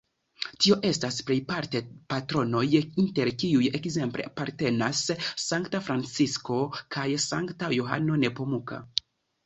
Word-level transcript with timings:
Tio 0.61 0.75
estas 0.91 1.19
plejparte 1.27 1.81
patronoj, 2.13 2.63
inter 2.81 3.31
kiuj 3.45 3.69
ekzemple 3.81 4.27
apartenas 4.33 5.05
sankta 5.47 5.85
Francisko 5.91 6.61
kaj 6.99 7.09
sankta 7.31 7.75
Johano 7.81 8.23
Nepomuka. 8.29 8.87